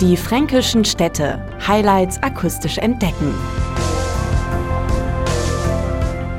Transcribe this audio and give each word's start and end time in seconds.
Die 0.00 0.16
fränkischen 0.16 0.86
Städte. 0.86 1.44
Highlights 1.66 2.22
akustisch 2.22 2.78
entdecken. 2.78 3.34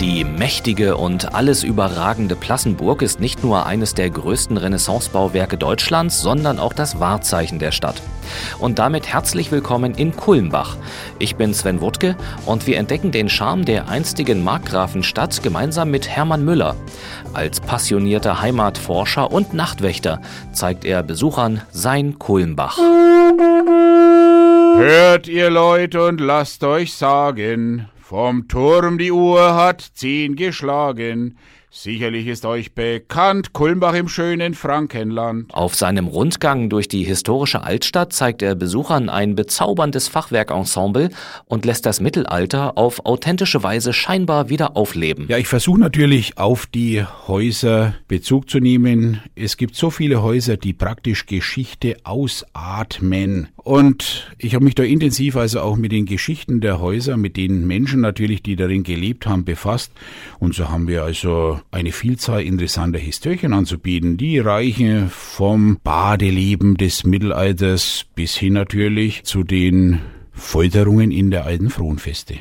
Die 0.02 0.24
mächtige 0.24 0.98
und 0.98 1.36
alles 1.36 1.64
überragende 1.64 2.36
Plassenburg 2.36 3.04
ist 3.04 3.20
nicht 3.20 3.44
nur 3.44 3.68
eines 3.68 3.94
der 3.94 4.10
größten 4.10 4.58
Renaissancebauwerke 4.58 5.58
Deutschlands, 5.58 6.22
sondern 6.22 6.58
auch 6.58 6.74
das 6.74 7.00
Wahrzeichen 7.00 7.60
der 7.60 7.72
Stadt. 7.72 8.02
Und 8.58 8.80
damit 8.80 9.08
herzlich 9.08 9.52
willkommen 9.52 9.94
in 9.94 10.16
Kulmbach. 10.16 10.76
Ich 11.20 11.36
bin 11.36 11.54
Sven 11.54 11.82
Wuttke 11.82 12.16
und 12.48 12.66
wir 12.66 12.78
entdecken 12.78 13.12
den 13.12 13.30
Charme 13.30 13.64
der 13.64 13.90
einstigen 13.90 14.44
Markgrafenstadt 14.44 15.44
gemeinsam 15.44 15.92
mit 15.92 16.10
Hermann 16.10 16.44
Müller. 16.44 16.76
Als 17.34 17.60
passionierter 17.60 18.42
Heimatforscher 18.42 19.32
und 19.32 19.54
Nachtwächter 19.54 20.20
zeigt 20.52 20.84
er 20.84 21.04
Besuchern 21.04 21.62
sein 21.72 22.18
Kulmbach. 22.18 22.80
Hört 24.78 25.28
ihr 25.28 25.50
Leute 25.50 26.06
und 26.06 26.20
lasst 26.20 26.64
euch 26.64 26.94
sagen, 26.94 27.90
vom 28.02 28.48
Turm 28.48 28.98
die 28.98 29.12
Uhr 29.12 29.56
hat 29.56 29.82
zehn 29.82 30.36
geschlagen. 30.36 31.38
Sicherlich 31.74 32.28
ist 32.28 32.46
euch 32.46 32.74
bekannt 32.74 33.54
Kulmbach 33.54 33.94
im 33.94 34.10
schönen 34.10 34.56
Frankenland. 34.56 35.54
Auf 35.54 35.74
seinem 35.74 36.08
Rundgang 36.08 36.70
durch 36.70 36.90
die 36.90 37.04
historische 37.04 37.64
Altstadt 37.64 38.12
zeigt 38.12 38.42
er 38.42 38.56
Besuchern 38.56 39.08
ein 39.08 39.36
bezauberndes 39.36 40.10
Fachwerkensemble 40.10 41.12
und 41.46 41.64
lässt 41.64 41.86
das 41.86 42.02
Mittelalter 42.02 42.78
auf 42.78 43.06
authentische 43.06 43.64
Weise 43.64 43.94
scheinbar 43.94 44.50
wieder 44.50 44.76
aufleben. 44.76 45.28
Ja, 45.30 45.38
ich 45.38 45.48
versuche 45.48 45.80
natürlich 45.80 46.38
auf 46.38 46.66
die 46.66 47.06
Häuser 47.06 47.96
Bezug 48.10 48.50
zu 48.50 48.60
nehmen. 48.60 49.22
Es 49.36 49.56
gibt 49.56 49.78
so 49.78 49.92
viele 49.92 50.22
Häuser, 50.22 50.58
die 50.58 50.74
praktisch 50.74 51.26
Geschichte 51.26 51.96
ausatmen. 52.04 53.48
Und 53.56 54.30
ich 54.40 54.56
habe 54.56 54.66
mich 54.66 54.76
da 54.76 54.84
intensiv 54.84 55.38
also 55.38 55.62
auch 55.62 55.78
mit 55.78 55.94
den 55.94 56.06
Geschichten 56.06 56.60
der 56.60 56.82
Häuser, 56.82 57.16
mit 57.16 57.38
den 57.38 57.66
Menschen 57.66 58.02
natürlich, 58.02 58.44
die 58.44 58.58
darin 58.58 58.84
gelebt 58.84 59.26
haben, 59.26 59.46
befasst. 59.46 59.94
Und 60.38 60.54
so 60.54 60.68
haben 60.68 60.90
wir 60.90 61.04
also 61.04 61.61
eine 61.70 61.92
Vielzahl 61.92 62.42
interessanter 62.44 63.00
Historien 63.00 63.54
anzubieten. 63.54 64.18
Die 64.18 64.40
reichen 64.40 65.10
vom 65.10 65.78
Badeleben 65.84 66.78
des 66.78 67.04
Mittelalters 67.04 68.06
bis 68.16 68.36
hin 68.36 68.54
natürlich 68.54 69.24
zu 69.24 69.44
den 69.44 70.00
Folterungen 70.32 71.12
in 71.12 71.30
der 71.30 71.46
alten 71.46 71.70
Fronfeste. 71.70 72.36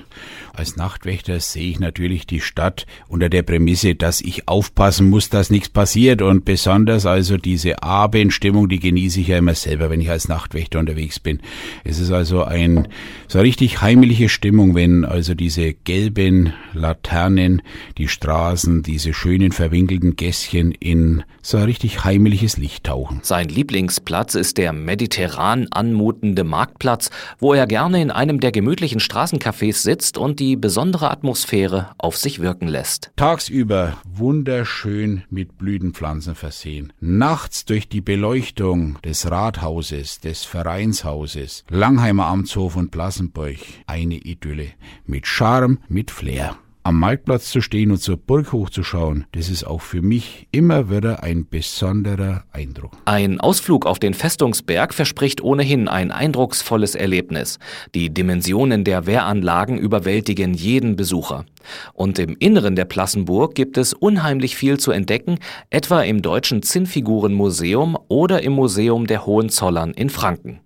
Als 0.52 0.76
Nachtwächter 0.76 1.40
sehe 1.40 1.70
ich 1.70 1.80
natürlich 1.80 2.26
die 2.26 2.40
Stadt 2.40 2.86
unter 3.08 3.28
der 3.28 3.42
Prämisse, 3.42 3.94
dass 3.94 4.20
ich 4.20 4.48
aufpassen 4.48 5.08
muss, 5.08 5.30
dass 5.30 5.50
nichts 5.50 5.68
passiert 5.68 6.22
und 6.22 6.44
besonders 6.44 7.06
also 7.06 7.36
diese 7.36 7.82
Abendstimmung, 7.82 8.68
die 8.68 8.80
genieße 8.80 9.20
ich 9.20 9.28
ja 9.28 9.38
immer 9.38 9.54
selber, 9.54 9.90
wenn 9.90 10.00
ich 10.00 10.10
als 10.10 10.28
Nachtwächter 10.28 10.78
unterwegs 10.78 11.20
bin. 11.20 11.40
Es 11.84 11.98
ist 11.98 12.10
also 12.10 12.44
ein 12.44 12.88
so 13.28 13.40
richtig 13.40 13.80
heimliche 13.80 14.28
Stimmung, 14.28 14.74
wenn 14.74 15.04
also 15.04 15.34
diese 15.34 15.72
gelben 15.72 16.52
Laternen, 16.72 17.62
die 17.98 18.08
Straßen, 18.08 18.82
diese 18.82 19.14
schönen 19.14 19.52
verwinkelten 19.52 20.16
Gässchen 20.16 20.72
in 20.72 21.22
so 21.42 21.56
ein 21.56 21.64
richtig 21.64 22.04
heimliches 22.04 22.56
Licht 22.56 22.84
tauchen. 22.84 23.20
Sein 23.22 23.48
Lieblingsplatz 23.48 24.34
ist 24.34 24.58
der 24.58 24.72
mediterran 24.72 25.68
anmutende 25.70 26.44
Marktplatz, 26.44 27.10
wo 27.38 27.54
er 27.54 27.66
gerne 27.66 28.02
in 28.02 28.10
einem 28.10 28.40
der 28.40 28.52
gemütlichen 28.52 29.00
Straßencafés 29.00 29.74
sitzt 29.74 30.18
und 30.18 30.39
die 30.40 30.56
besondere 30.56 31.10
Atmosphäre 31.10 31.90
auf 31.98 32.16
sich 32.16 32.40
wirken 32.40 32.66
lässt. 32.66 33.12
Tagsüber 33.16 33.98
wunderschön 34.08 35.22
mit 35.28 35.58
Blütenpflanzen 35.58 36.34
versehen. 36.34 36.92
Nachts 36.98 37.66
durch 37.66 37.88
die 37.88 38.00
Beleuchtung 38.00 38.98
des 39.02 39.30
Rathauses, 39.30 40.20
des 40.20 40.44
Vereinshauses, 40.44 41.64
Langheimer 41.68 42.26
Amtshof 42.26 42.76
und 42.76 42.90
Plassenburg 42.90 43.58
eine 43.86 44.16
Idylle. 44.16 44.68
Mit 45.04 45.26
Charme, 45.26 45.78
mit 45.88 46.10
Flair 46.10 46.56
am 46.82 46.98
Marktplatz 46.98 47.50
zu 47.50 47.60
stehen 47.60 47.90
und 47.90 47.98
zur 47.98 48.16
Burg 48.16 48.52
hochzuschauen, 48.52 49.26
das 49.32 49.48
ist 49.48 49.64
auch 49.64 49.80
für 49.80 50.02
mich 50.02 50.48
immer 50.50 50.90
wieder 50.90 51.22
ein 51.22 51.46
besonderer 51.48 52.44
Eindruck. 52.52 52.92
Ein 53.04 53.40
Ausflug 53.40 53.86
auf 53.86 53.98
den 53.98 54.14
Festungsberg 54.14 54.94
verspricht 54.94 55.42
ohnehin 55.42 55.88
ein 55.88 56.10
eindrucksvolles 56.10 56.94
Erlebnis. 56.94 57.58
Die 57.94 58.10
Dimensionen 58.10 58.84
der 58.84 59.06
Wehranlagen 59.06 59.78
überwältigen 59.78 60.54
jeden 60.54 60.96
Besucher. 60.96 61.44
Und 61.92 62.18
im 62.18 62.36
Inneren 62.38 62.76
der 62.76 62.86
Plassenburg 62.86 63.54
gibt 63.54 63.76
es 63.76 63.92
unheimlich 63.92 64.56
viel 64.56 64.78
zu 64.78 64.90
entdecken, 64.90 65.38
etwa 65.68 66.02
im 66.02 66.22
Deutschen 66.22 66.62
Zinnfigurenmuseum 66.62 67.98
oder 68.08 68.42
im 68.42 68.52
Museum 68.52 69.06
der 69.06 69.26
Hohenzollern 69.26 69.92
in 69.92 70.10
Franken. 70.10 70.60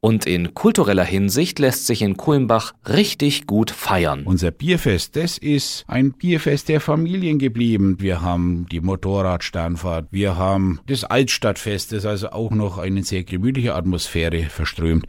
Und 0.00 0.26
in 0.26 0.54
kultureller 0.54 1.04
Hinsicht 1.04 1.58
lässt 1.58 1.86
sich 1.86 2.02
in 2.02 2.16
Kulmbach 2.16 2.72
richtig 2.88 3.46
gut 3.46 3.70
feiern. 3.70 4.22
Unser 4.24 4.50
Bierfest, 4.50 5.16
das 5.16 5.38
ist 5.38 5.84
ein 5.86 6.12
Bierfest 6.12 6.68
der 6.68 6.80
Familien 6.80 7.38
geblieben. 7.38 7.96
Wir 7.98 8.22
haben 8.22 8.66
die 8.70 8.80
Motorradsternfahrt, 8.80 10.06
wir 10.10 10.36
haben 10.36 10.80
das 10.86 11.04
Altstadtfest, 11.04 11.92
das 11.92 12.06
also 12.06 12.30
auch 12.30 12.52
noch 12.52 12.78
eine 12.78 13.02
sehr 13.02 13.24
gemütliche 13.24 13.74
Atmosphäre 13.74 14.44
verströmt. 14.44 15.06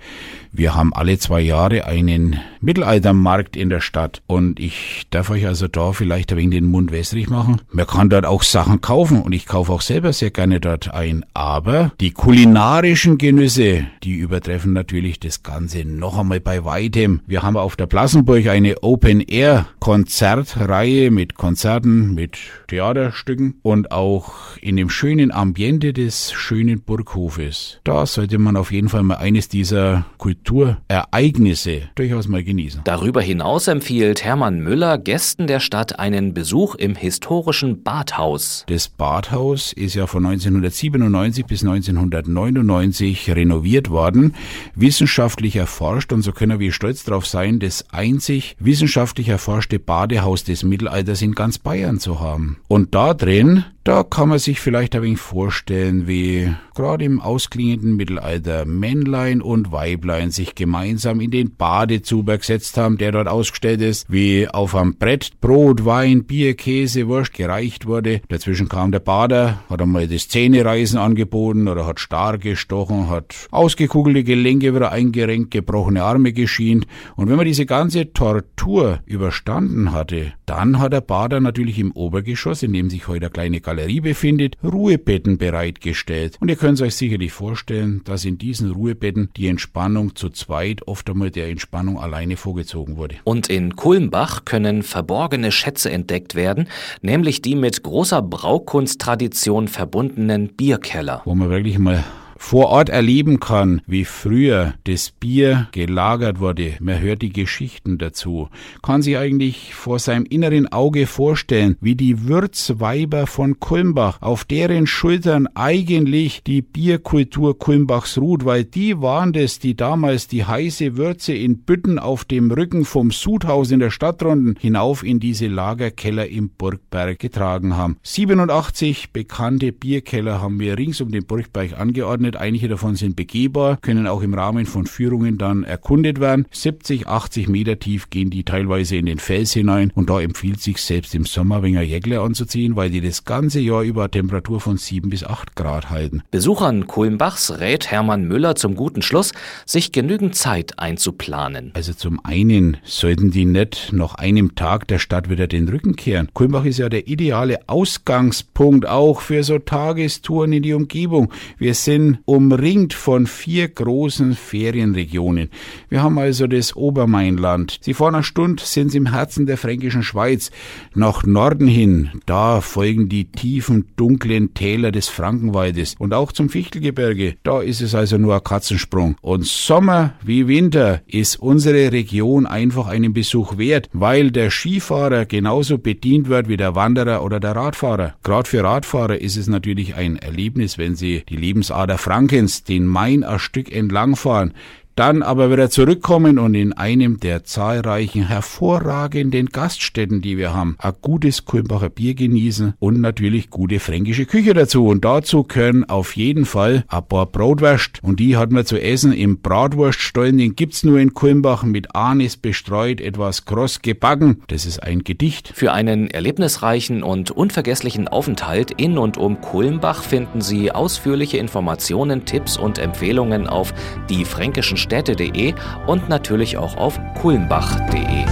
Wir 0.51 0.75
haben 0.75 0.94
alle 0.94 1.18
zwei 1.18 1.41
Jahre 1.41 1.85
einen 1.85 2.39
Mittelaltermarkt 2.62 3.56
in 3.56 3.69
der 3.69 3.81
Stadt 3.81 4.22
und 4.28 4.59
ich 4.59 5.07
darf 5.12 5.29
euch 5.29 5.45
also 5.47 5.68
da 5.68 5.94
vielleicht 5.94 6.31
ein 6.31 6.38
wenig 6.38 6.57
den 6.57 6.66
Mund 6.66 6.91
wässrig 6.91 7.29
machen. 7.29 7.62
Man 7.72 7.85
kann 7.85 8.09
dort 8.09 8.25
auch 8.25 8.41
Sachen 8.41 8.81
kaufen 8.81 9.22
und 9.22 9.31
ich 9.34 9.45
kaufe 9.45 9.72
auch 9.72 9.81
selber 9.81 10.12
sehr 10.12 10.31
gerne 10.31 10.59
dort 10.59 10.91
ein, 10.91 11.24
aber 11.34 11.91
die 12.00 12.12
kulinarischen 12.12 13.19
Genüsse, 13.19 13.85
die 14.03 14.16
über 14.16 14.39
übertreffen 14.47 14.71
natürlich 14.71 15.19
das 15.19 15.43
Ganze 15.43 15.83
noch 15.83 16.17
einmal 16.17 16.39
bei 16.39 16.63
weitem. 16.63 17.19
Wir 17.27 17.43
haben 17.43 17.57
auf 17.57 17.75
der 17.75 17.87
Plassenburg 17.87 18.47
eine 18.47 18.81
Open-Air-Konzertreihe 18.81 21.11
mit 21.11 21.35
Konzerten, 21.35 22.13
mit 22.13 22.37
Theaterstücken 22.67 23.59
und 23.61 23.91
auch 23.91 24.55
in 24.61 24.77
dem 24.77 24.89
schönen 24.89 25.33
Ambiente 25.33 25.91
des 25.91 26.31
schönen 26.31 26.81
Burghofes. 26.81 27.81
Da 27.83 28.05
sollte 28.05 28.37
man 28.37 28.55
auf 28.55 28.71
jeden 28.71 28.87
Fall 28.87 29.03
mal 29.03 29.17
eines 29.17 29.49
dieser 29.49 30.05
Kulturereignisse 30.17 31.89
durchaus 31.95 32.29
mal 32.29 32.45
genießen. 32.45 32.79
Darüber 32.85 33.21
hinaus 33.21 33.67
empfiehlt 33.67 34.23
Hermann 34.23 34.61
Müller 34.61 34.97
Gästen 34.97 35.47
der 35.47 35.59
Stadt 35.59 35.99
einen 35.99 36.33
Besuch 36.33 36.75
im 36.75 36.95
historischen 36.95 37.83
Badhaus. 37.83 38.63
Das 38.69 38.87
Badhaus 38.87 39.73
ist 39.73 39.95
ja 39.95 40.07
von 40.07 40.25
1997 40.25 41.45
bis 41.45 41.63
1999 41.63 43.35
renoviert 43.35 43.89
worden 43.89 44.35
wissenschaftlich 44.75 45.55
erforscht 45.55 46.13
und 46.13 46.21
so 46.21 46.31
können 46.31 46.59
wir 46.59 46.71
stolz 46.71 47.03
darauf 47.03 47.25
sein, 47.25 47.59
das 47.59 47.85
einzig 47.91 48.55
wissenschaftlich 48.59 49.29
erforschte 49.29 49.79
Badehaus 49.79 50.43
des 50.43 50.63
Mittelalters 50.63 51.21
in 51.21 51.33
ganz 51.33 51.57
Bayern 51.57 51.99
zu 51.99 52.19
haben. 52.19 52.57
Und 52.67 52.95
da 52.95 53.13
drin 53.13 53.65
da 53.87 54.03
kann 54.03 54.27
man 54.27 54.37
sich 54.37 54.59
vielleicht 54.59 54.97
ein 54.97 55.01
wenig 55.01 55.19
vorstellen, 55.19 56.07
wie 56.07 56.53
gerade 56.75 57.05
im 57.05 57.21
ausklingenden 57.21 57.95
Mittelalter 57.95 58.65
Männlein 58.65 59.41
und 59.41 59.71
Weiblein 59.71 60.29
sich 60.29 60.55
gemeinsam 60.55 61.21
in 61.21 61.31
den 61.31 61.55
Badezuber 61.55 62.37
gesetzt 62.37 62.77
haben, 62.77 62.97
der 62.97 63.13
dort 63.13 63.29
ausgestellt 63.29 63.79
ist, 63.79 64.11
wie 64.11 64.45
auf 64.49 64.75
einem 64.75 64.95
Brett 64.95 65.39
Brot, 65.39 65.85
Wein, 65.85 66.25
Bier, 66.25 66.55
Käse, 66.55 67.07
Wurst 67.07 67.33
gereicht 67.33 67.85
wurde. 67.85 68.19
Dazwischen 68.27 68.67
kam 68.67 68.91
der 68.91 68.99
Bader, 68.99 69.61
hat 69.69 69.81
einmal 69.81 70.07
das 70.09 70.27
Zähnereisen 70.27 70.99
angeboten 70.99 71.69
oder 71.69 71.87
hat 71.87 72.01
starr 72.01 72.37
gestochen, 72.37 73.09
hat 73.09 73.47
ausgekugelte 73.51 74.25
Gelenke 74.25 74.75
wieder 74.75 74.91
eingerenkt, 74.91 75.51
gebrochene 75.51 76.03
Arme 76.03 76.33
geschient. 76.33 76.87
Und 77.15 77.29
wenn 77.29 77.37
man 77.37 77.45
diese 77.45 77.65
ganze 77.65 78.11
Tortur 78.11 78.99
überstanden 79.05 79.93
hatte, 79.93 80.33
dann 80.45 80.79
hat 80.79 80.91
der 80.91 81.01
Bader 81.01 81.39
natürlich 81.39 81.79
im 81.79 81.93
Obergeschoss, 81.93 82.63
in 82.63 82.73
dem 82.73 82.89
sich 82.89 83.07
heute 83.07 83.27
eine 83.27 83.31
kleine 83.31 83.61
Galerie 83.77 84.01
befindet, 84.01 84.55
Ruhebetten 84.63 85.38
bereitgestellt. 85.38 86.38
Und 86.39 86.49
ihr 86.49 86.55
könnt 86.55 86.81
euch 86.81 86.95
sicherlich 86.95 87.31
vorstellen, 87.31 88.01
dass 88.06 88.25
in 88.25 88.39
diesen 88.39 88.71
Ruhebetten 88.71 89.29
die 89.38 89.47
Entspannung 89.47 90.15
zu 90.15 90.29
zweit 90.29 90.88
oft 90.88 91.07
einmal 91.12 91.29
der 91.29 91.50
Entspannung 91.50 92.00
alleine 92.00 92.38
vorgezogen 92.38 92.97
wurde. 92.97 93.18
Und 93.24 93.50
in 93.50 93.75
Kulmbach 93.75 94.45
können 94.45 94.81
verborgene 94.81 95.51
Schätze 95.51 95.91
entdeckt 95.91 96.33
werden, 96.33 96.68
nämlich 97.03 97.44
die 97.44 97.56
mit 97.56 97.83
großer 97.83 98.24
Braukunsttradition 98.24 99.68
verbundenen 99.68 100.56
Bierkeller. 100.56 101.21
Wo 101.25 101.35
man 101.35 101.51
wirklich 101.51 101.77
mal 101.77 102.03
vor 102.38 102.68
Ort 102.68 102.89
erleben 102.89 103.39
kann, 103.39 103.81
wie 103.88 104.06
früher 104.06 104.75
das 104.86 105.12
Bier 105.12 105.68
gelagert 105.72 106.39
wurde, 106.39 106.74
man 106.80 107.00
hört 107.00 107.22
die 107.22 107.34
Geschichten 107.34 107.98
dazu, 107.98 108.50
kann 108.81 109.01
sich 109.01 109.18
eigentlich 109.18 109.74
vor 109.74 110.00
seinem 110.00 110.25
inneren 110.25 110.68
Auge 110.72 111.07
vorstellen, 111.07 111.78
wie 111.81 111.95
die 111.95 112.28
Würzweiber 112.28 113.28
von 113.28 113.60
Kulmbach, 113.60 114.22
auf 114.22 114.45
deren 114.45 114.88
Schultern 114.88 115.48
eigentlich 115.56 116.44
die 116.44 116.62
Bierkultur 116.62 117.57
Kulmbachs 117.57 118.18
ruht, 118.18 118.45
weil 118.45 118.63
die 118.63 119.01
waren 119.01 119.34
es, 119.34 119.60
die 119.60 119.75
damals 119.75 120.28
die 120.28 120.45
heiße 120.45 120.98
Würze 120.98 121.34
in 121.34 121.60
Bütten 121.60 122.00
auf 122.00 122.25
dem 122.25 122.51
Rücken 122.51 122.86
vom 122.86 123.12
Sudhaus 123.12 123.72
in 123.72 123.80
der 123.80 123.89
Stadtronden 123.89 124.56
hinauf 124.60 125.04
in 125.04 125.19
diese 125.19 125.48
Lagerkeller 125.48 126.28
im 126.28 126.50
Burgberg 126.50 127.19
getragen 127.19 127.75
haben. 127.75 127.98
87 128.04 129.12
bekannte 129.12 129.72
Bierkeller 129.72 130.42
haben 130.42 130.60
wir 130.60 130.78
rings 130.78 131.01
um 131.01 131.12
den 131.12 131.25
Burgberg 131.25 131.80
angeordnet 131.80 132.26
geeignet. 132.27 132.35
Einige 132.35 132.68
davon 132.68 132.95
sind 132.95 133.15
begehbar, 133.15 133.77
können 133.81 134.07
auch 134.07 134.21
im 134.21 134.33
Rahmen 134.33 134.65
von 134.65 134.85
Führungen 134.85 135.38
dann 135.38 135.63
erkundet 135.63 136.19
werden. 136.19 136.45
70, 136.51 137.07
80 137.07 137.47
Meter 137.47 137.79
tief 137.79 138.09
gehen 138.09 138.29
die 138.29 138.44
teilweise 138.44 138.95
in 138.95 139.06
den 139.06 139.19
Fels 139.19 139.53
hinein 139.53 139.91
und 139.95 140.09
da 140.09 140.19
empfiehlt 140.19 140.62
sich 140.62 140.81
selbst 140.81 141.13
im 141.15 141.25
Sommer 141.25 141.63
weniger 141.63 141.81
Jäckle 141.81 142.21
anzuziehen, 142.21 142.75
weil 142.75 142.89
die 142.89 143.01
das 143.01 143.25
ganze 143.25 143.59
Jahr 143.59 143.83
über 143.83 144.09
Temperatur 144.09 144.59
von 144.59 144.77
7 144.77 145.09
bis 145.09 145.24
8 145.24 145.56
Grad 145.56 145.89
halten. 145.89 146.24
Besuchern 146.31 146.88
Kulmbachs 146.88 147.59
rät 147.59 147.91
Hermann 147.91 148.27
Müller 148.27 148.56
zum 148.56 148.75
guten 148.75 149.01
Schluss, 149.01 149.33
sich 149.65 149.91
genügend 149.91 150.35
Zeit 150.35 150.79
einzuplanen. 150.79 151.71
Also 151.74 151.94
zum 151.94 152.24
einen 152.24 152.77
sollten 152.83 153.31
die 153.31 153.45
nicht 153.45 153.89
nach 153.91 154.15
einem 154.15 154.56
Tag 154.56 154.88
der 154.88 155.00
Stadt 155.00 155.29
wieder 155.29 155.47
den 155.47 155.68
Rücken 155.68 155.95
kehren. 155.95 156.29
Kulmbach 156.33 156.65
ist 156.65 156.79
ja 156.79 156.89
der 156.89 157.07
ideale 157.07 157.59
Ausgangspunkt 157.68 158.88
auch 158.88 159.21
für 159.21 159.44
so 159.44 159.59
Tagestouren 159.59 160.53
in 160.53 160.63
die 160.63 160.74
Umgebung. 160.74 161.31
Wir 161.57 161.74
sind 161.74 162.16
umringt 162.25 162.93
von 162.93 163.27
vier 163.27 163.67
großen 163.67 164.35
Ferienregionen. 164.35 165.49
Wir 165.89 166.03
haben 166.03 166.17
also 166.17 166.47
das 166.47 166.75
Obermainland. 166.75 167.79
Sie 167.81 167.93
vor 167.93 168.09
einer 168.09 168.23
Stunde 168.23 168.63
sind 168.65 168.91
sie 168.91 168.97
im 168.97 169.11
Herzen 169.11 169.45
der 169.45 169.57
fränkischen 169.57 170.03
Schweiz. 170.03 170.51
Nach 170.93 171.23
Norden 171.23 171.67
hin, 171.67 172.09
da 172.25 172.61
folgen 172.61 173.09
die 173.09 173.31
tiefen, 173.31 173.87
dunklen 173.95 174.53
Täler 174.53 174.91
des 174.91 175.07
Frankenwaldes. 175.07 175.95
Und 175.99 176.13
auch 176.13 176.31
zum 176.31 176.49
Fichtelgebirge, 176.49 177.35
da 177.43 177.61
ist 177.61 177.81
es 177.81 177.95
also 177.95 178.17
nur 178.17 178.35
ein 178.35 178.43
Katzensprung. 178.43 179.15
Und 179.21 179.45
Sommer 179.45 180.13
wie 180.23 180.47
Winter 180.47 181.01
ist 181.07 181.37
unsere 181.37 181.91
Region 181.91 182.45
einfach 182.45 182.87
einen 182.87 183.13
Besuch 183.13 183.57
wert, 183.57 183.89
weil 183.93 184.31
der 184.31 184.49
Skifahrer 184.51 185.25
genauso 185.25 185.77
bedient 185.77 186.29
wird 186.29 186.47
wie 186.47 186.57
der 186.57 186.75
Wanderer 186.75 187.23
oder 187.23 187.39
der 187.39 187.55
Radfahrer. 187.55 188.15
Gerade 188.23 188.49
für 188.49 188.63
Radfahrer 188.63 189.19
ist 189.19 189.37
es 189.37 189.47
natürlich 189.47 189.95
ein 189.95 190.17
Erlebnis, 190.17 190.77
wenn 190.77 190.95
sie 190.95 191.23
die 191.29 191.35
Lebensader 191.35 191.97
Frankens, 192.07 192.63
den 192.63 192.86
Main 192.86 193.25
ein 193.25 193.38
Stück 193.38 193.69
entlangfahren 193.69 194.54
dann 194.97 195.21
aber 195.21 195.51
wieder 195.51 195.69
zurückkommen 195.69 196.39
und 196.39 196.55
in 196.55 196.73
einem 196.73 197.19
der 197.19 197.44
zahlreichen 197.44 198.27
hervorragenden 198.27 199.47
Gaststätten, 199.47 200.21
die 200.21 200.38
wir 200.38 200.55
haben, 200.55 200.75
ein 200.79 200.94
gutes 201.01 201.45
Kulmbacher 201.45 201.89
Bier 201.89 202.15
genießen 202.15 202.73
und 202.79 202.99
natürlich 202.99 203.51
gute 203.51 203.79
fränkische 203.79 204.25
Küche 204.25 204.55
dazu. 204.55 204.88
Und 204.88 205.05
dazu 205.05 205.44
können 205.44 205.83
auf 205.83 206.15
jeden 206.15 206.45
Fall 206.45 206.83
ein 206.88 207.07
paar 207.07 207.27
Brotwurst 207.27 208.03
und 208.03 208.19
die 208.19 208.38
hat 208.38 208.51
man 208.51 208.65
zu 208.65 208.81
essen 208.81 209.13
im 209.13 209.39
Bratwurststollen, 209.39 210.38
den 210.38 210.55
gibt's 210.55 210.83
nur 210.83 211.00
in 211.00 211.13
Kulmbach 211.13 211.63
mit 211.63 211.95
Anis 211.95 212.35
bestreut, 212.35 213.00
etwas 213.00 213.45
kross 213.45 213.83
gebacken. 213.83 214.41
Das 214.47 214.65
ist 214.65 214.81
ein 214.81 215.03
Gedicht. 215.03 215.51
Für 215.53 215.73
einen 215.73 216.09
erlebnisreichen 216.09 217.03
und 217.03 217.29
unvergesslichen 217.29 218.07
Aufenthalt 218.07 218.71
in 218.71 218.97
und 218.97 219.17
um 219.17 219.41
Kulmbach 219.41 220.01
finden 220.01 220.41
Sie 220.41 220.71
ausführliche 220.71 221.38
Informationen, 221.38 222.25
Tipps 222.25 222.57
und 222.57 222.79
Empfehlungen 222.79 223.45
auf 223.45 223.75
die 224.09 224.25
fränkischen 224.25 224.77
städte.de 224.88 225.54
und 225.86 226.10
natürlich 226.10 226.57
auch 226.57 226.75
auf 226.78 227.00
kulmbach.de. 227.22 228.25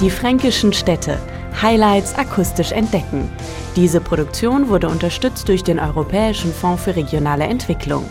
Die 0.00 0.10
fränkischen 0.10 0.72
Städte. 0.72 1.18
Highlights 1.62 2.16
akustisch 2.16 2.72
entdecken. 2.72 3.30
Diese 3.76 4.00
Produktion 4.00 4.68
wurde 4.68 4.88
unterstützt 4.88 5.48
durch 5.48 5.62
den 5.62 5.78
Europäischen 5.78 6.52
Fonds 6.52 6.82
für 6.82 6.96
regionale 6.96 7.44
Entwicklung. 7.44 8.04